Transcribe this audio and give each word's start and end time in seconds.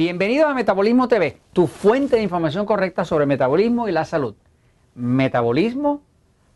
Bienvenido 0.00 0.46
a 0.46 0.54
Metabolismo 0.54 1.08
TV, 1.08 1.36
tu 1.52 1.66
fuente 1.66 2.16
de 2.16 2.22
información 2.22 2.64
correcta 2.64 3.04
sobre 3.04 3.26
metabolismo 3.26 3.86
y 3.86 3.92
la 3.92 4.06
salud. 4.06 4.34
Metabolismo, 4.94 6.00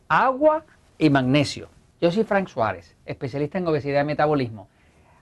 agua 0.09 0.65
y 0.97 1.11
magnesio. 1.11 1.69
Yo 2.01 2.11
soy 2.11 2.25
Frank 2.25 2.49
Suárez, 2.49 2.97
especialista 3.05 3.59
en 3.59 3.67
obesidad 3.67 4.01
y 4.01 4.07
metabolismo. 4.07 4.69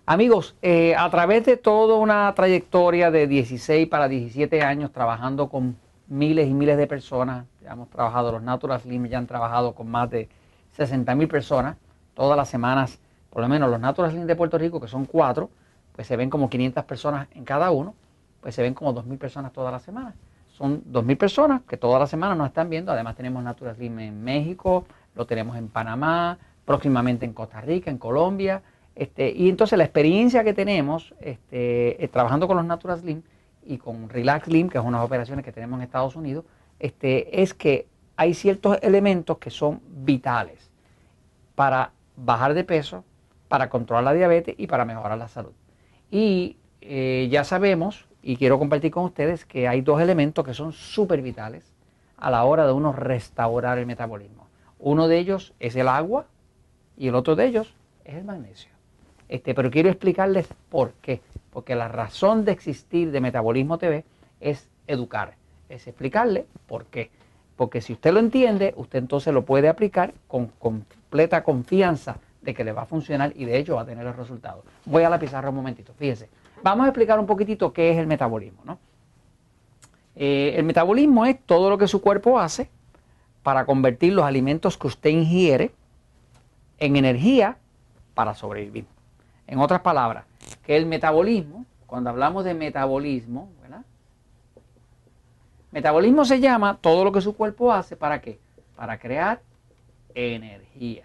Amigos, 0.07 0.55
eh, 0.63 0.95
a 0.97 1.11
través 1.11 1.45
de 1.47 1.57
toda 1.57 1.97
una 1.97 2.33
trayectoria 2.33 3.11
de 3.11 3.27
16 3.27 3.89
para 3.89 4.07
17 4.07 4.63
años 4.63 4.93
trabajando 4.93 5.49
con 5.49 5.77
miles 6.07 6.47
y 6.47 6.55
miles 6.55 6.77
de 6.77 6.87
personas, 6.87 7.47
ya 7.61 7.73
hemos 7.73 7.91
trabajado, 7.91 8.31
los 8.31 8.43
Natural 8.45 8.81
Slim 8.81 9.07
ya 9.07 9.19
han 9.19 9.27
trabajado 9.27 9.75
con 9.75 9.91
más 9.91 10.09
de 10.11 10.29
60 10.77 11.13
mil 11.17 11.27
personas, 11.27 11.77
todas 12.15 12.37
las 12.37 12.49
semanas, 12.49 13.01
por 13.31 13.43
lo 13.43 13.49
menos 13.49 13.69
los 13.69 13.81
Natural 13.81 14.13
Slim 14.13 14.27
de 14.27 14.37
Puerto 14.37 14.59
Rico, 14.59 14.81
que 14.81 14.87
son 14.87 15.07
cuatro, 15.07 15.51
pues 15.97 16.07
se 16.07 16.17
ven 16.17 16.31
como 16.31 16.49
500 16.49 16.85
personas 16.85 17.27
en 17.35 17.45
cada 17.45 17.73
uno, 17.73 17.97
pues 18.43 18.55
se 18.55 18.63
ven 18.63 18.75
como 18.75 18.93
2.000 18.93 19.19
personas 19.19 19.53
todas 19.53 19.73
las 19.73 19.83
semanas. 19.83 20.15
Son 20.49 20.85
2.000 20.85 21.17
personas 21.17 21.63
que 21.63 21.79
todas 21.79 21.99
las 21.99 22.11
semanas 22.11 22.37
nos 22.37 22.49
están 22.49 22.69
viendo. 22.69 22.93
Además 22.93 23.17
tenemos 23.17 23.43
Natural 23.43 23.75
Slim 23.75 23.99
en 24.01 24.23
México, 24.23 24.85
lo 25.15 25.27
tenemos 25.27 25.57
en 25.57 25.69
Panamá, 25.69 26.39
próximamente 26.67 27.25
en 27.25 27.33
Costa 27.33 27.61
Rica, 27.61 27.91
en 27.91 27.99
Colombia. 27.99 28.63
Este, 28.95 29.31
y 29.31 29.49
entonces 29.49 29.79
la 29.79 29.85
experiencia 29.85 30.45
que 30.45 30.53
tenemos 30.53 31.15
este, 31.21 32.05
eh, 32.05 32.09
trabajando 32.09 32.47
con 32.47 32.57
los 32.57 32.67
Natural 32.67 32.99
Slim 32.99 33.23
y 33.65 33.79
con 33.79 34.09
Relax 34.09 34.47
Slim, 34.47 34.69
que 34.69 34.79
es 34.79 34.85
unas 34.85 35.05
operaciones 35.05 35.45
que 35.45 35.53
tenemos 35.53 35.79
en 35.79 35.85
Estados 35.85 36.17
Unidos, 36.17 36.45
este, 36.79 37.43
es 37.43 37.55
que 37.55 37.87
hay 38.17 38.35
ciertos 38.35 38.79
elementos 38.83 39.39
que 39.39 39.51
son 39.51 39.81
vitales 39.89 40.71
para 41.55 41.93
bajar 42.17 42.55
de 42.55 42.65
peso, 42.65 43.05
para 43.49 43.71
controlar 43.71 44.05
la 44.05 44.13
diabetes 44.13 44.55
y 44.59 44.67
para 44.67 44.85
mejorar 44.85 45.17
la 45.17 45.29
salud. 45.29 45.53
Y 46.11 46.57
eh, 46.81 47.29
ya 47.31 47.45
sabemos, 47.45 48.07
y 48.23 48.37
quiero 48.37 48.59
compartir 48.59 48.91
con 48.91 49.05
ustedes, 49.05 49.45
que 49.45 49.69
hay 49.69 49.81
dos 49.81 50.01
elementos 50.01 50.45
que 50.45 50.55
son 50.55 50.73
súper 50.73 51.23
vitales 51.23 51.73
a 52.17 52.31
la 52.31 52.45
hora 52.45 52.67
de 52.67 52.73
uno 52.73 52.93
restaurar 52.93 53.79
el 53.79 53.87
metabolismo. 53.87 54.47
Uno 54.79 55.09
de 55.09 55.19
ellos 55.19 55.53
es 55.59 55.75
el 55.77 55.89
agua 55.89 56.27
y 56.97 57.09
el 57.09 57.15
otro 57.15 57.35
de 57.35 57.47
ellos 57.47 57.75
es 58.05 58.15
el 58.15 58.25
magnesio. 58.25 58.71
Este, 59.29 59.55
pero 59.55 59.71
quiero 59.71 59.89
explicarles 59.89 60.47
por 60.69 60.93
qué. 61.03 61.21
Porque 61.53 61.75
la 61.75 61.89
razón 61.89 62.45
de 62.45 62.53
existir 62.53 63.11
de 63.11 63.21
Metabolismo 63.21 63.79
TV 63.79 64.05
es 64.41 64.69
educar, 64.87 65.35
es 65.69 65.87
explicarle 65.87 66.47
por 66.67 66.87
qué. 66.87 67.11
Porque 67.57 67.81
si 67.81 67.93
usted 67.93 68.13
lo 68.13 68.21
entiende, 68.21 68.73
usted 68.77 68.99
entonces 68.99 69.33
lo 69.35 69.45
puede 69.45 69.69
aplicar 69.69 70.15
con 70.29 70.47
completa 70.47 71.43
confianza 71.45 72.17
de 72.41 72.55
que 72.55 72.65
le 72.65 72.73
va 72.73 72.83
a 72.83 72.87
funcionar 72.87 73.33
y 73.37 73.45
de 73.45 73.59
hecho 73.59 73.77
va 73.77 73.83
a 73.83 73.87
tener 73.87 74.05
los 74.05 74.17
resultados. 74.17 74.65
Voy 74.85 75.03
a 75.05 75.11
la 75.11 75.19
pizarra 75.19 75.51
un 75.51 75.57
momentito, 75.57 75.93
fíjese. 75.95 76.29
Vamos 76.63 76.85
a 76.85 76.89
explicar 76.89 77.19
un 77.19 77.27
poquitito 77.27 77.73
qué 77.73 77.91
es 77.91 77.99
el 77.99 78.07
metabolismo. 78.07 78.63
¿no? 78.65 78.79
Eh, 80.15 80.55
el 80.57 80.65
metabolismo 80.65 81.27
es 81.27 81.41
todo 81.45 81.71
lo 81.71 81.79
que 81.79 81.89
su 81.89 82.01
cuerpo 82.01 82.39
hace 82.39 82.69
para 83.43 83.65
convertir 83.67 84.13
los 84.13 84.25
alimentos 84.25 84.77
que 84.79 84.87
usted 84.87 85.11
ingiere 85.11 85.73
en 86.79 86.97
energía 86.97 87.57
para 88.15 88.35
sobrevivir. 88.35 88.87
En 89.47 89.59
otras 89.59 89.81
palabras, 89.81 90.25
que 90.65 90.77
el 90.77 90.87
metabolismo, 90.87 91.67
cuando 91.87 92.11
hablamos 92.11 92.45
de 92.45 92.55
metabolismo, 92.55 93.51
¿verdad? 93.61 93.83
Metabolismo 95.73 96.25
se 96.25 96.41
llama 96.41 96.79
todo 96.81 97.05
lo 97.05 97.13
que 97.13 97.21
su 97.21 97.35
cuerpo 97.35 97.73
hace 97.73 97.97
para 97.97 98.21
qué? 98.21 98.39
Para 98.77 98.99
crear 98.99 99.41
energía. 100.15 101.05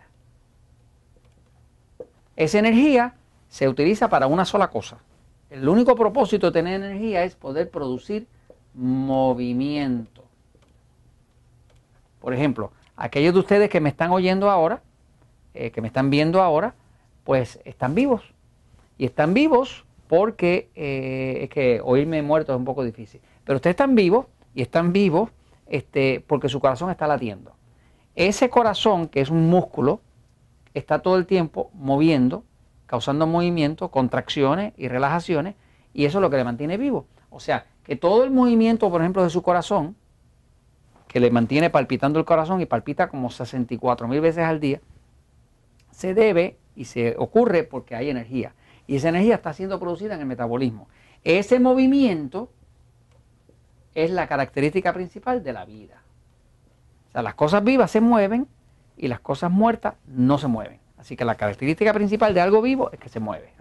Esa 2.36 2.60
energía 2.60 3.16
se 3.50 3.68
utiliza 3.68 4.10
para 4.10 4.28
una 4.28 4.46
sola 4.46 4.68
cosa. 4.68 5.00
El 5.50 5.68
único 5.68 5.96
propósito 5.96 6.48
de 6.48 6.54
tener 6.54 6.82
energía 6.82 7.24
es 7.24 7.36
poder 7.36 7.70
producir 7.70 8.28
movimiento. 8.74 10.24
Por 12.20 12.34
ejemplo, 12.34 12.72
aquellos 12.96 13.34
de 13.34 13.40
ustedes 13.40 13.70
que 13.70 13.80
me 13.80 13.90
están 13.90 14.12
oyendo 14.12 14.50
ahora, 14.50 14.82
eh, 15.54 15.72
que 15.72 15.82
me 15.82 15.88
están 15.88 16.10
viendo 16.10 16.42
ahora, 16.42 16.76
pues 17.24 17.60
están 17.64 17.96
vivos. 17.96 18.34
Y 18.98 19.06
están 19.06 19.34
vivos 19.34 19.86
porque 20.08 20.70
eh, 20.76 21.40
es 21.44 21.50
que 21.50 21.82
oírme 21.84 22.22
muerto 22.22 22.54
es 22.54 22.58
un 22.58 22.66
poco 22.66 22.84
difícil. 22.84 23.22
Pero 23.44 23.58
ustedes 23.58 23.74
están 23.74 23.96
vivos 23.96 24.26
y 24.54 24.62
están 24.62 24.92
vivos 24.92 25.30
este, 25.68 26.24
porque 26.28 26.50
su 26.50 26.60
corazón 26.60 26.90
está 26.90 27.08
latiendo. 27.08 27.54
Ese 28.16 28.50
corazón, 28.50 29.08
que 29.08 29.22
es 29.22 29.30
un 29.30 29.50
músculo, 29.50 30.02
está 30.74 31.00
todo 31.00 31.18
el 31.18 31.26
tiempo 31.26 31.70
moviendo, 31.74 32.44
causando 32.88 33.28
movimiento, 33.28 33.90
contracciones 33.90 34.74
y 34.78 34.88
relajaciones, 34.88 35.56
y 35.94 36.06
eso 36.06 36.18
es 36.18 36.22
lo 36.22 36.30
que 36.30 36.38
le 36.38 36.44
mantiene 36.44 36.78
vivo. 36.78 37.06
O 37.30 37.40
sea, 37.40 37.68
que 37.84 37.96
todo 37.96 38.24
el 38.24 38.32
movimiento, 38.32 38.90
por 38.90 39.02
ejemplo, 39.02 39.24
de 39.24 39.30
su 39.30 39.44
corazón, 39.44 39.96
que 41.08 41.20
le 41.20 41.32
mantiene 41.32 41.70
palpitando 41.70 42.20
el 42.20 42.26
corazón 42.26 42.60
y 42.62 42.66
palpita 42.66 43.08
como 43.08 43.30
64 43.30 44.08
mil 44.08 44.22
veces 44.22 44.44
al 44.44 44.60
día, 44.60 44.82
se 45.92 46.14
debe 46.14 46.58
y 46.76 46.86
se 46.86 47.16
ocurre 47.18 47.64
porque 47.64 47.96
hay 47.96 48.10
energía. 48.10 48.54
Y 48.88 48.96
esa 48.96 49.10
energía 49.10 49.36
está 49.36 49.54
siendo 49.54 49.80
producida 49.80 50.16
en 50.16 50.22
el 50.22 50.26
metabolismo. 50.26 50.88
Ese 51.24 51.60
movimiento 51.60 52.50
es 53.96 54.12
la 54.12 54.28
característica 54.28 54.94
principal 54.94 55.44
de 55.44 55.54
la 55.54 55.66
vida. 55.66 56.02
O 57.10 57.12
sea, 57.12 57.22
las 57.22 57.36
cosas 57.36 57.64
vivas 57.64 57.92
se 57.92 58.00
mueven 58.00 58.48
y 58.96 59.08
las 59.08 59.20
cosas 59.20 59.52
muertas 59.52 59.96
no 60.06 60.38
se 60.38 60.48
mueven. 60.48 60.80
Así 60.98 61.16
que 61.16 61.26
la 61.26 61.36
característica 61.36 61.94
principal 61.94 62.34
de 62.34 62.42
algo 62.42 62.62
vivo 62.62 62.90
es 62.92 63.00
que 63.00 63.10
se 63.10 63.20
mueve. 63.20 63.54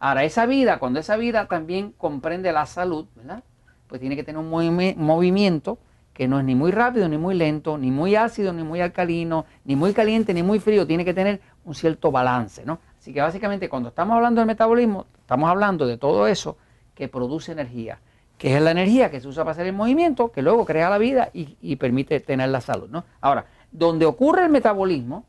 Ahora, 0.00 0.24
esa 0.24 0.46
vida, 0.46 0.78
cuando 0.78 1.00
esa 1.00 1.16
vida 1.16 1.46
también 1.46 1.92
comprende 1.96 2.52
la 2.52 2.66
salud, 2.66 3.06
¿verdad? 3.16 3.42
Pues 3.88 4.00
tiene 4.00 4.16
que 4.16 4.24
tener 4.24 4.38
un 4.38 4.48
movimiento 4.48 5.78
que 6.18 6.26
no 6.26 6.40
es 6.40 6.44
ni 6.44 6.56
muy 6.56 6.72
rápido 6.72 7.08
ni 7.08 7.16
muy 7.16 7.34
lento, 7.34 7.78
ni 7.78 7.92
muy 7.92 8.16
ácido 8.16 8.52
ni 8.52 8.64
muy 8.64 8.80
alcalino, 8.80 9.44
ni 9.64 9.76
muy 9.76 9.92
caliente 9.92 10.34
ni 10.34 10.42
muy 10.42 10.58
frío, 10.58 10.84
tiene 10.86 11.04
que 11.04 11.14
tener 11.14 11.40
un 11.64 11.74
cierto 11.74 12.10
balance, 12.10 12.64
¿no? 12.64 12.80
Así 12.98 13.12
que 13.12 13.20
básicamente 13.20 13.68
cuando 13.68 13.90
estamos 13.90 14.16
hablando 14.16 14.40
del 14.40 14.48
metabolismo, 14.48 15.06
estamos 15.20 15.48
hablando 15.48 15.86
de 15.86 15.96
todo 15.96 16.26
eso 16.26 16.56
que 16.94 17.08
produce 17.08 17.52
energía, 17.52 18.00
que 18.36 18.56
es 18.56 18.60
la 18.60 18.72
energía 18.72 19.12
que 19.12 19.20
se 19.20 19.28
usa 19.28 19.44
para 19.44 19.52
hacer 19.52 19.66
el 19.66 19.74
movimiento, 19.74 20.32
que 20.32 20.42
luego 20.42 20.64
crea 20.64 20.90
la 20.90 20.98
vida 20.98 21.30
y, 21.32 21.56
y 21.60 21.76
permite 21.76 22.18
tener 22.18 22.48
la 22.48 22.60
salud, 22.60 22.90
¿no? 22.90 23.04
Ahora, 23.20 23.46
donde 23.70 24.04
ocurre 24.04 24.42
el 24.42 24.50
metabolismo, 24.50 25.24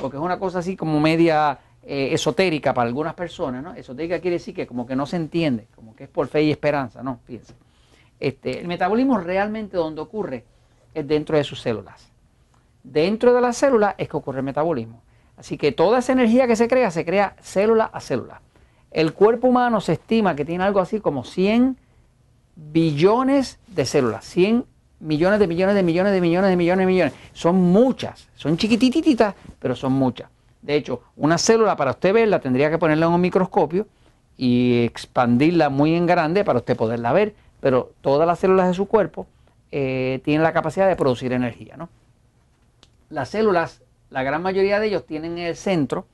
porque 0.00 0.16
es 0.16 0.22
una 0.22 0.38
cosa 0.38 0.60
así 0.60 0.76
como 0.76 1.00
media 1.00 1.58
eh, 1.82 2.10
esotérica 2.12 2.74
para 2.74 2.88
algunas 2.88 3.14
personas, 3.14 3.62
¿no? 3.62 3.74
Esotérica 3.74 4.20
quiere 4.20 4.36
decir 4.36 4.54
que 4.54 4.66
como 4.66 4.86
que 4.86 4.96
no 4.96 5.06
se 5.06 5.16
entiende, 5.16 5.66
como 5.74 5.94
que 5.94 6.04
es 6.04 6.10
por 6.10 6.28
fe 6.28 6.42
y 6.42 6.50
esperanza, 6.50 7.02
¿no? 7.02 7.20
Fíjense. 7.24 7.54
Este, 8.20 8.60
el 8.60 8.66
metabolismo 8.66 9.18
realmente 9.18 9.76
donde 9.76 10.00
ocurre 10.00 10.44
es 10.92 11.06
dentro 11.06 11.36
de 11.36 11.44
sus 11.44 11.60
células. 11.60 12.08
Dentro 12.82 13.32
de 13.32 13.40
las 13.40 13.56
células 13.56 13.94
es 13.98 14.08
que 14.08 14.16
ocurre 14.16 14.38
el 14.38 14.44
metabolismo. 14.44 15.00
Así 15.36 15.56
que 15.56 15.72
toda 15.72 16.00
esa 16.00 16.12
energía 16.12 16.46
que 16.46 16.56
se 16.56 16.66
crea, 16.68 16.90
se 16.90 17.04
crea 17.04 17.36
célula 17.40 17.84
a 17.84 18.00
célula. 18.00 18.40
El 18.90 19.12
cuerpo 19.12 19.48
humano 19.48 19.80
se 19.80 19.92
estima 19.92 20.34
que 20.34 20.44
tiene 20.44 20.64
algo 20.64 20.80
así 20.80 21.00
como 21.00 21.24
100 21.24 21.76
billones 22.56 23.58
de 23.68 23.84
células, 23.84 24.24
100 24.24 24.64
millones 25.00 25.38
de 25.40 25.46
millones 25.46 25.74
de 25.74 25.82
millones 25.82 26.12
de 26.12 26.20
millones 26.20 26.50
de 26.50 26.56
millones 26.56 26.86
de 26.86 26.92
millones. 26.92 27.14
Son 27.32 27.56
muchas, 27.56 28.28
son 28.34 28.56
chiquitititas, 28.56 29.34
pero 29.58 29.74
son 29.74 29.92
muchas. 29.92 30.28
De 30.62 30.74
hecho, 30.74 31.02
una 31.16 31.38
célula 31.38 31.76
para 31.76 31.92
usted 31.92 32.12
verla 32.12 32.40
tendría 32.40 32.70
que 32.70 32.78
ponerla 32.78 33.06
en 33.06 33.12
un 33.12 33.20
microscopio 33.20 33.86
y 34.36 34.84
expandirla 34.84 35.68
muy 35.68 35.94
en 35.94 36.06
grande 36.06 36.44
para 36.44 36.58
usted 36.58 36.76
poderla 36.76 37.12
ver. 37.12 37.34
Pero 37.60 37.92
todas 38.00 38.26
las 38.26 38.38
células 38.38 38.68
de 38.68 38.74
su 38.74 38.86
cuerpo 38.86 39.26
eh, 39.70 40.20
tienen 40.24 40.42
la 40.42 40.52
capacidad 40.52 40.88
de 40.88 40.96
producir 40.96 41.32
energía. 41.32 41.76
¿no? 41.76 41.88
Las 43.10 43.30
células, 43.30 43.82
la 44.10 44.22
gran 44.22 44.42
mayoría 44.42 44.80
de 44.80 44.86
ellos 44.86 45.06
tienen 45.06 45.38
en 45.38 45.46
el 45.46 45.56
centro 45.56 46.06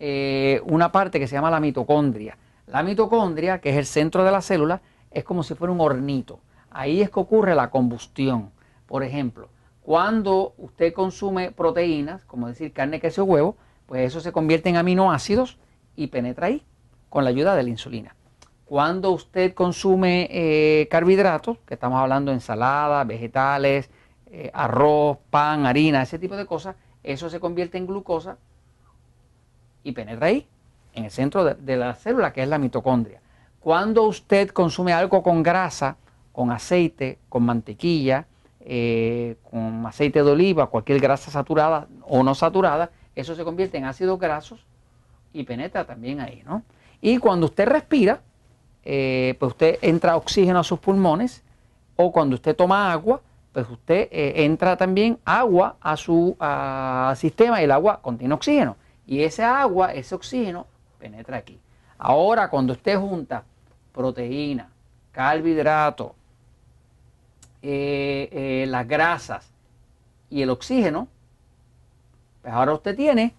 eh, 0.00 0.60
una 0.64 0.92
parte 0.92 1.18
que 1.18 1.26
se 1.26 1.34
llama 1.34 1.50
la 1.50 1.60
mitocondria. 1.60 2.36
La 2.66 2.82
mitocondria, 2.82 3.60
que 3.60 3.70
es 3.70 3.76
el 3.76 3.86
centro 3.86 4.24
de 4.24 4.30
la 4.30 4.40
célula, 4.40 4.80
es 5.10 5.24
como 5.24 5.42
si 5.42 5.54
fuera 5.54 5.72
un 5.72 5.80
hornito. 5.80 6.40
Ahí 6.70 7.00
es 7.00 7.10
que 7.10 7.20
ocurre 7.20 7.54
la 7.54 7.70
combustión. 7.70 8.50
Por 8.86 9.02
ejemplo, 9.02 9.48
cuando 9.82 10.54
usted 10.58 10.92
consume 10.92 11.50
proteínas, 11.50 12.24
como 12.24 12.48
decir 12.48 12.72
carne, 12.72 13.00
queso, 13.00 13.24
huevo, 13.24 13.56
pues 13.86 14.06
eso 14.06 14.20
se 14.20 14.32
convierte 14.32 14.68
en 14.68 14.76
aminoácidos 14.76 15.58
y 15.96 16.08
penetra 16.08 16.48
ahí 16.48 16.62
con 17.08 17.24
la 17.24 17.30
ayuda 17.30 17.54
de 17.54 17.62
la 17.62 17.70
insulina. 17.70 18.14
Cuando 18.66 19.12
usted 19.12 19.54
consume 19.54 20.28
eh, 20.30 20.88
carbohidratos, 20.90 21.56
que 21.66 21.74
estamos 21.74 21.98
hablando 21.98 22.30
de 22.30 22.36
ensalada, 22.36 23.02
vegetales, 23.04 23.88
eh, 24.26 24.50
arroz, 24.52 25.16
pan, 25.30 25.64
harina, 25.64 26.02
ese 26.02 26.18
tipo 26.18 26.36
de 26.36 26.44
cosas, 26.44 26.76
eso 27.02 27.30
se 27.30 27.40
convierte 27.40 27.78
en 27.78 27.86
glucosa 27.86 28.36
y 29.82 29.92
penetra 29.92 30.26
ahí, 30.26 30.46
en 30.92 31.06
el 31.06 31.10
centro 31.10 31.44
de 31.44 31.76
la 31.78 31.94
célula, 31.94 32.34
que 32.34 32.42
es 32.42 32.48
la 32.48 32.58
mitocondria. 32.58 33.22
Cuando 33.60 34.02
usted 34.02 34.50
consume 34.50 34.92
algo 34.92 35.22
con 35.22 35.42
grasa, 35.42 35.96
con 36.38 36.52
aceite, 36.52 37.18
con 37.28 37.42
mantequilla, 37.42 38.28
eh, 38.60 39.34
con 39.50 39.84
aceite 39.84 40.22
de 40.22 40.30
oliva, 40.30 40.68
cualquier 40.68 41.00
grasa 41.00 41.32
saturada 41.32 41.88
o 42.02 42.22
no 42.22 42.32
saturada, 42.36 42.92
eso 43.16 43.34
se 43.34 43.42
convierte 43.42 43.76
en 43.76 43.86
ácidos 43.86 44.20
grasos 44.20 44.64
y 45.32 45.42
penetra 45.42 45.84
también 45.84 46.20
ahí, 46.20 46.44
¿no? 46.46 46.62
Y 47.00 47.18
cuando 47.18 47.46
usted 47.46 47.66
respira, 47.66 48.20
eh, 48.84 49.34
pues 49.40 49.50
usted 49.50 49.78
entra 49.82 50.14
oxígeno 50.14 50.60
a 50.60 50.62
sus 50.62 50.78
pulmones 50.78 51.42
o 51.96 52.12
cuando 52.12 52.36
usted 52.36 52.54
toma 52.54 52.92
agua, 52.92 53.20
pues 53.52 53.68
usted 53.68 54.06
eh, 54.12 54.44
entra 54.44 54.76
también 54.76 55.18
agua 55.24 55.74
a 55.80 55.96
su 55.96 56.36
sistema 57.16 57.60
y 57.60 57.64
el 57.64 57.72
agua 57.72 58.00
contiene 58.00 58.32
oxígeno. 58.32 58.76
Y 59.08 59.24
ese 59.24 59.42
agua, 59.42 59.92
ese 59.92 60.14
oxígeno, 60.14 60.68
penetra 61.00 61.38
aquí. 61.38 61.58
Ahora, 61.98 62.48
cuando 62.48 62.74
usted 62.74 62.96
junta 62.96 63.42
proteína, 63.92 64.70
carbohidrato, 65.10 66.14
eh, 67.62 68.66
las 68.68 68.86
grasas 68.86 69.50
y 70.30 70.42
el 70.42 70.50
oxígeno, 70.50 71.08
pues 72.42 72.52
ahora 72.52 72.74
usted 72.74 72.96
tiene 72.96 73.34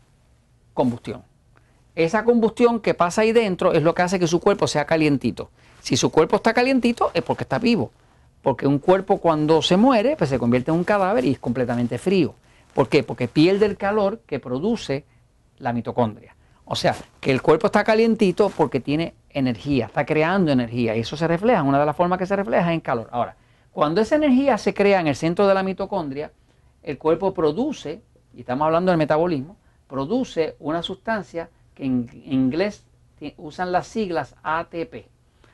combustión. 0.73 1.23
Esa 1.95 2.23
combustión 2.23 2.79
que 2.79 2.93
pasa 2.93 3.21
ahí 3.21 3.31
dentro 3.31 3.73
es 3.73 3.83
lo 3.83 3.93
que 3.93 4.01
hace 4.01 4.19
que 4.19 4.27
su 4.27 4.39
cuerpo 4.39 4.67
sea 4.67 4.85
calientito. 4.85 5.49
Si 5.81 5.97
su 5.97 6.11
cuerpo 6.11 6.37
está 6.37 6.53
calientito 6.53 7.11
es 7.13 7.23
porque 7.23 7.43
está 7.43 7.59
vivo. 7.59 7.91
Porque 8.41 8.67
un 8.67 8.79
cuerpo 8.79 9.17
cuando 9.17 9.61
se 9.61 9.75
muere, 9.75 10.15
pues 10.15 10.29
se 10.29 10.39
convierte 10.39 10.71
en 10.71 10.77
un 10.77 10.83
cadáver 10.83 11.25
y 11.25 11.31
es 11.31 11.39
completamente 11.39 11.97
frío. 11.97 12.35
¿Por 12.73 12.87
qué? 12.87 13.03
Porque 13.03 13.27
pierde 13.27 13.65
el 13.65 13.75
calor 13.75 14.21
que 14.25 14.39
produce 14.39 15.03
la 15.57 15.73
mitocondria. 15.73 16.35
O 16.63 16.75
sea, 16.75 16.95
que 17.19 17.31
el 17.31 17.41
cuerpo 17.41 17.67
está 17.67 17.83
calientito 17.83 18.49
porque 18.49 18.79
tiene 18.79 19.15
energía, 19.31 19.87
está 19.87 20.05
creando 20.05 20.51
energía. 20.51 20.95
Y 20.95 21.01
eso 21.01 21.17
se 21.17 21.27
refleja, 21.27 21.63
una 21.63 21.79
de 21.79 21.85
las 21.85 21.95
formas 21.95 22.19
que 22.19 22.25
se 22.25 22.35
refleja 22.35 22.69
es 22.69 22.75
en 22.75 22.79
calor. 22.79 23.09
Ahora, 23.11 23.35
cuando 23.71 24.01
esa 24.01 24.15
energía 24.15 24.57
se 24.57 24.73
crea 24.73 24.99
en 24.99 25.07
el 25.07 25.15
centro 25.15 25.47
de 25.47 25.53
la 25.53 25.63
mitocondria, 25.63 26.31
el 26.83 26.97
cuerpo 26.97 27.33
produce, 27.33 28.01
y 28.33 28.41
estamos 28.41 28.65
hablando 28.65 28.91
del 28.91 28.97
metabolismo, 28.97 29.57
produce 29.87 30.55
una 30.59 30.81
sustancia 30.81 31.49
que 31.75 31.85
en 31.85 32.09
inglés 32.25 32.85
usan 33.37 33.71
las 33.71 33.87
siglas 33.87 34.35
ATP. 34.43 35.07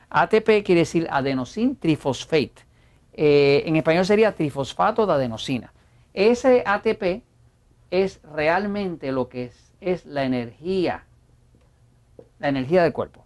ATP 0.10 0.64
quiere 0.64 0.82
decir 0.82 1.08
adenosine 1.10 1.76
trifosfate. 1.76 2.66
Eh, 3.14 3.64
en 3.66 3.76
español 3.76 4.06
sería 4.06 4.34
trifosfato 4.34 5.06
de 5.06 5.14
adenosina. 5.14 5.74
Ese 6.14 6.64
ATP 6.66 7.24
es 7.92 8.22
realmente 8.24 9.12
lo 9.12 9.28
que 9.30 9.46
es, 9.46 9.74
es 9.82 10.06
la 10.06 10.24
energía, 10.24 11.06
la 12.40 12.50
energía 12.50 12.84
del 12.84 12.94
cuerpo. 12.94 13.25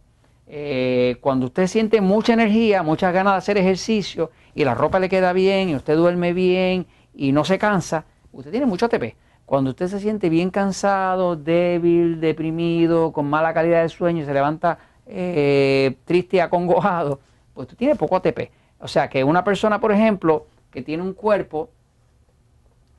Eh, 0.52 1.18
cuando 1.22 1.46
usted 1.46 1.68
siente 1.68 2.02
mucha 2.02 2.34
energía, 2.34 2.82
muchas 2.82 3.14
ganas 3.14 3.34
de 3.34 3.38
hacer 3.38 3.58
ejercicio 3.60 4.32
y 4.56 4.64
la 4.64 4.74
ropa 4.74 5.00
le 5.00 5.08
queda 5.08 5.32
bien 5.32 5.70
y 5.70 5.76
usted 5.76 5.96
duerme 5.96 6.34
bien 6.34 6.88
y 7.14 7.32
no 7.32 7.46
se 7.46 7.60
cansa, 7.60 8.06
usted 8.32 8.50
tiene 8.50 8.66
mucho 8.66 8.88
ATP. 8.88 9.16
Cuando 9.46 9.70
usted 9.70 9.88
se 9.88 10.00
siente 10.00 10.28
bien 10.28 10.50
cansado, 10.50 11.36
débil, 11.36 12.20
deprimido, 12.20 13.12
con 13.12 13.30
mala 13.30 13.54
calidad 13.54 13.84
de 13.84 13.90
sueño 13.90 14.24
y 14.24 14.26
se 14.26 14.34
levanta 14.34 14.80
eh, 15.06 15.96
triste 16.06 16.38
y 16.38 16.40
acongojado, 16.40 17.20
pues 17.54 17.66
usted 17.66 17.78
tiene 17.78 17.96
poco 17.96 18.16
ATP. 18.16 18.52
O 18.80 18.88
sea 18.88 19.08
que 19.08 19.24
una 19.24 19.44
persona, 19.44 19.80
por 19.80 19.92
ejemplo, 19.92 20.48
que 20.72 20.82
tiene 20.82 21.04
un 21.04 21.14
cuerpo 21.14 21.70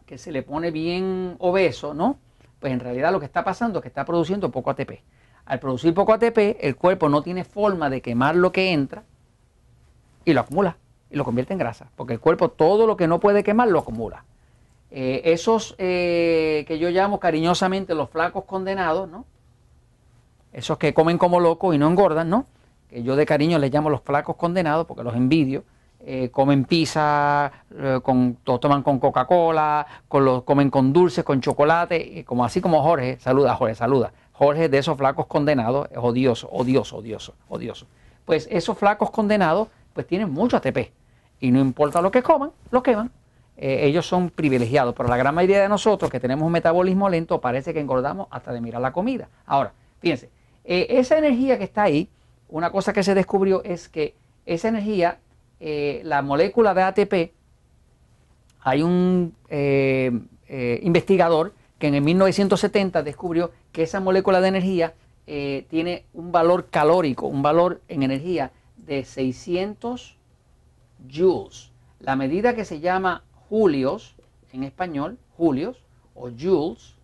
que 0.06 0.18
se 0.18 0.30
le 0.30 0.44
pone 0.44 0.70
bien 0.70 1.34
obeso, 1.40 1.94
¿no? 1.94 2.16
Pues 2.60 2.72
en 2.72 2.78
realidad 2.78 3.10
lo 3.10 3.18
que 3.18 3.26
está 3.26 3.42
pasando 3.42 3.80
es 3.80 3.82
que 3.82 3.88
está 3.88 4.04
produciendo 4.04 4.52
poco 4.52 4.70
ATP. 4.70 5.00
Al 5.50 5.58
producir 5.58 5.92
poco 5.94 6.12
ATP, 6.12 6.58
el 6.60 6.76
cuerpo 6.76 7.08
no 7.08 7.22
tiene 7.22 7.42
forma 7.42 7.90
de 7.90 8.00
quemar 8.00 8.36
lo 8.36 8.52
que 8.52 8.70
entra 8.70 9.02
y 10.24 10.32
lo 10.32 10.42
acumula 10.42 10.76
y 11.10 11.16
lo 11.16 11.24
convierte 11.24 11.52
en 11.52 11.58
grasa, 11.58 11.90
porque 11.96 12.12
el 12.12 12.20
cuerpo 12.20 12.50
todo 12.50 12.86
lo 12.86 12.96
que 12.96 13.08
no 13.08 13.18
puede 13.18 13.42
quemar 13.42 13.66
lo 13.66 13.80
acumula. 13.80 14.24
Eh, 14.92 15.22
esos 15.24 15.74
eh, 15.78 16.64
que 16.68 16.78
yo 16.78 16.90
llamo 16.90 17.18
cariñosamente 17.18 17.96
los 17.96 18.10
flacos 18.10 18.44
condenados, 18.44 19.08
¿no? 19.10 19.24
Esos 20.52 20.78
que 20.78 20.94
comen 20.94 21.18
como 21.18 21.40
locos 21.40 21.74
y 21.74 21.78
no 21.78 21.88
engordan, 21.88 22.30
¿no? 22.30 22.46
Que 22.88 23.02
yo 23.02 23.16
de 23.16 23.26
cariño 23.26 23.58
les 23.58 23.74
llamo 23.74 23.90
los 23.90 24.02
flacos 24.02 24.36
condenados 24.36 24.86
porque 24.86 25.02
los 25.02 25.16
envidio. 25.16 25.64
Eh, 25.98 26.30
comen 26.30 26.64
pizza, 26.64 27.50
con, 28.04 28.36
toman 28.44 28.84
con 28.84 29.00
Coca-Cola, 29.00 29.84
con 30.06 30.42
comen 30.42 30.70
con 30.70 30.92
dulces, 30.92 31.24
con 31.24 31.40
chocolate, 31.40 32.24
como 32.24 32.44
así 32.44 32.60
como 32.60 32.80
Jorge, 32.84 33.18
saluda 33.18 33.56
Jorge, 33.56 33.74
saluda. 33.74 34.12
Jorge 34.40 34.70
de 34.70 34.78
esos 34.78 34.96
flacos 34.96 35.26
condenados 35.26 35.86
es 35.90 35.98
odioso, 35.98 36.48
odioso, 36.50 36.96
odioso, 36.96 37.34
odioso. 37.50 37.86
Pues 38.24 38.48
esos 38.50 38.78
flacos 38.78 39.10
condenados 39.10 39.68
pues 39.92 40.06
tienen 40.06 40.30
mucho 40.32 40.56
ATP 40.56 40.92
y 41.40 41.50
no 41.50 41.60
importa 41.60 42.00
lo 42.00 42.10
que 42.10 42.22
coman, 42.22 42.50
lo 42.70 42.82
queman. 42.82 43.10
Eh, 43.58 43.80
ellos 43.82 44.06
son 44.06 44.30
privilegiados, 44.30 44.94
pero 44.94 45.10
la 45.10 45.18
gran 45.18 45.34
mayoría 45.34 45.60
de 45.60 45.68
nosotros 45.68 46.10
que 46.10 46.18
tenemos 46.20 46.46
un 46.46 46.52
metabolismo 46.52 47.10
lento 47.10 47.38
parece 47.38 47.74
que 47.74 47.80
engordamos 47.80 48.28
hasta 48.30 48.50
de 48.50 48.62
mirar 48.62 48.80
la 48.80 48.94
comida. 48.94 49.28
Ahora, 49.44 49.74
fíjense, 49.98 50.30
eh, 50.64 50.86
esa 50.88 51.18
energía 51.18 51.58
que 51.58 51.64
está 51.64 51.82
ahí, 51.82 52.08
una 52.48 52.72
cosa 52.72 52.94
que 52.94 53.02
se 53.02 53.14
descubrió 53.14 53.62
es 53.62 53.90
que 53.90 54.14
esa 54.46 54.68
energía, 54.68 55.18
eh, 55.60 56.00
la 56.02 56.22
molécula 56.22 56.72
de 56.72 56.82
ATP, 56.82 57.34
hay 58.62 58.80
un 58.80 59.34
investigador 60.82 61.52
que 61.80 61.88
en 61.88 61.94
el 61.94 62.02
1970 62.02 63.02
descubrió 63.02 63.50
que 63.72 63.82
esa 63.82 63.98
molécula 63.98 64.40
de 64.40 64.48
energía 64.48 64.94
tiene 65.26 66.04
un 66.12 66.30
valor 66.32 66.68
calórico, 66.70 67.26
un 67.26 67.42
valor 67.42 67.80
en 67.88 68.02
energía 68.02 68.50
de 68.76 69.04
600 69.04 70.16
joules. 71.08 71.70
La 72.00 72.16
medida 72.16 72.54
que 72.54 72.64
se 72.64 72.80
llama 72.80 73.22
julios, 73.48 74.14
en 74.52 74.64
español, 74.64 75.18
julios 75.36 75.78
o 76.14 76.30
joules, 76.30 76.96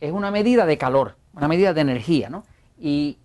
es 0.00 0.12
una 0.12 0.30
medida 0.30 0.64
de 0.64 0.78
calor, 0.78 1.16
una 1.34 1.48
medida 1.48 1.74
de 1.74 1.80
energía, 1.80 2.30
¿no? 2.30 2.44
Y, 2.80 3.18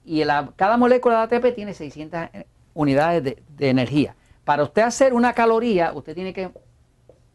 cada 0.56 0.78
molécula 0.78 1.28
de 1.28 1.38
ATP 1.38 1.54
tiene 1.56 1.76
600 1.76 2.30
unidades 2.74 3.24
de, 3.24 3.44
de, 3.56 3.70
energía. 3.70 4.16
Para 4.44 4.64
usted 4.64 4.82
hacer 4.82 5.14
una 5.14 5.34
caloría, 5.34 5.94
usted 5.94 6.16
tiene 6.16 6.34
que 6.34 6.50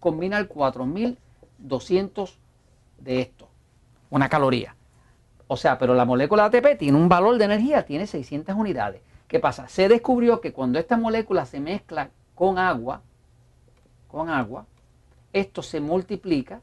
combinar 0.01 0.49
4200 0.49 2.39
de 2.99 3.21
esto, 3.21 3.49
una 4.11 4.29
caloría. 4.29 4.75
O 5.47 5.57
sea, 5.57 5.79
pero 5.79 5.95
la 5.95 6.05
molécula 6.05 6.49
de 6.49 6.59
ATP 6.59 6.79
tiene 6.79 6.99
un 6.99 7.09
valor 7.09 7.39
de 7.39 7.47
energía, 7.47 7.85
tiene 7.85 8.07
600 8.07 8.55
unidades. 8.55 9.01
¿Qué 9.27 9.41
pasa? 9.41 9.69
Se 9.69 9.89
descubrió 9.89 10.41
que 10.41 10.53
cuando 10.53 10.79
esta 10.79 10.97
molécula 10.97 11.47
se 11.47 11.61
mezcla 11.61 12.11
con 12.35 12.59
agua, 12.59 13.03
con 14.09 14.31
agua, 14.31 14.67
esto 15.33 15.63
se 15.63 15.81
multiplica 15.81 16.61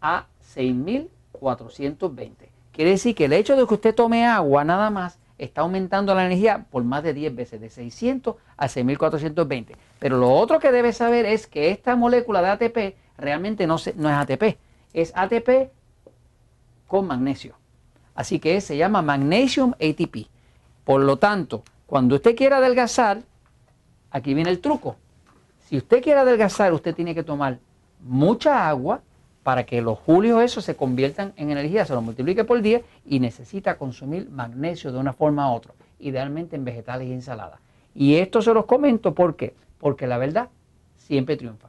a 0.00 0.26
6420. 0.40 2.50
Quiere 2.72 2.90
decir 2.92 3.14
que 3.14 3.24
el 3.24 3.32
hecho 3.32 3.56
de 3.56 3.66
que 3.66 3.74
usted 3.74 3.94
tome 3.94 4.26
agua 4.26 4.64
nada 4.64 4.90
más 4.90 5.18
está 5.38 5.62
aumentando 5.62 6.14
la 6.14 6.26
energía 6.26 6.66
por 6.70 6.84
más 6.84 7.02
de 7.02 7.14
10 7.14 7.34
veces, 7.34 7.60
de 7.60 7.70
600 7.70 8.36
a 8.56 8.68
6420. 8.68 9.76
Pero 9.98 10.18
lo 10.18 10.32
otro 10.32 10.58
que 10.58 10.72
debe 10.72 10.92
saber 10.92 11.26
es 11.26 11.46
que 11.46 11.70
esta 11.70 11.96
molécula 11.96 12.42
de 12.42 12.48
ATP 12.48 12.96
realmente 13.16 13.66
no, 13.66 13.76
no 13.96 14.08
es 14.08 14.14
ATP, 14.14 14.58
es 14.92 15.12
ATP 15.14 15.70
con 16.86 17.06
magnesio. 17.06 17.54
Así 18.14 18.38
que 18.38 18.60
se 18.60 18.76
llama 18.76 19.02
Magnesium 19.02 19.72
ATP. 19.72 20.26
Por 20.84 21.02
lo 21.02 21.18
tanto, 21.18 21.62
cuando 21.86 22.16
usted 22.16 22.34
quiera 22.34 22.56
adelgazar, 22.56 23.22
aquí 24.10 24.34
viene 24.34 24.50
el 24.50 24.60
truco. 24.60 24.96
Si 25.66 25.76
usted 25.76 26.02
quiere 26.02 26.20
adelgazar, 26.20 26.72
usted 26.72 26.94
tiene 26.94 27.14
que 27.14 27.22
tomar 27.22 27.58
mucha 28.00 28.68
agua 28.68 29.02
para 29.42 29.64
que 29.64 29.80
los 29.80 29.98
julios 29.98 30.42
esos 30.42 30.64
se 30.64 30.76
conviertan 30.76 31.32
en 31.36 31.50
energía, 31.50 31.84
se 31.84 31.94
lo 31.94 32.02
multiplique 32.02 32.44
por 32.44 32.60
día 32.60 32.82
y 33.06 33.20
necesita 33.20 33.78
consumir 33.78 34.28
magnesio 34.30 34.92
de 34.92 34.98
una 34.98 35.12
forma 35.12 35.50
u 35.50 35.54
otra, 35.54 35.72
idealmente 35.98 36.56
en 36.56 36.64
vegetales 36.64 37.08
y 37.08 37.12
ensaladas. 37.12 37.60
Y 37.94 38.16
esto 38.16 38.42
se 38.42 38.52
los 38.52 38.66
comento 38.66 39.14
porque 39.14 39.54
porque 39.78 40.06
la 40.06 40.18
verdad 40.18 40.48
siempre 40.96 41.36
triunfa. 41.36 41.68